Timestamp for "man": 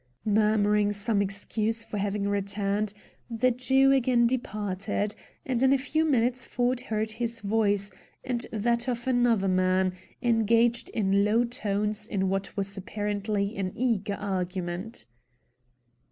9.47-9.93